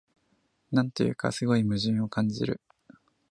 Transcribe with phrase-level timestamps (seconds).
[0.71, 2.59] なんというか、すごい矛盾を感じる